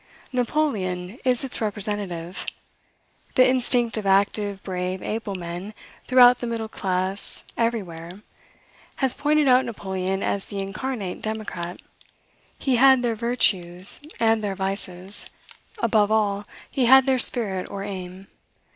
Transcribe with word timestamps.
Napoleon 0.33 1.19
is 1.23 1.43
its 1.43 1.61
representative. 1.61 2.47
The 3.35 3.47
instinct 3.47 3.97
of 3.97 4.07
active, 4.07 4.63
brave, 4.63 5.03
able 5.03 5.35
men, 5.35 5.75
throughout 6.07 6.39
the 6.39 6.47
middle 6.47 6.67
class 6.67 7.43
everywhere, 7.55 8.23
has 8.95 9.13
pointed 9.13 9.47
out 9.47 9.63
Napoleon 9.63 10.23
as 10.23 10.45
the 10.45 10.57
incarnate 10.57 11.21
Democrat. 11.21 11.79
He 12.57 12.77
had 12.77 13.03
their 13.03 13.13
virtues, 13.13 14.01
and 14.19 14.43
their 14.43 14.55
vices; 14.55 15.27
above 15.77 16.09
all, 16.11 16.47
he 16.71 16.85
had 16.87 17.05
their 17.05 17.19
spirit 17.19 17.69
or 17.69 17.83
aim. 17.83 18.25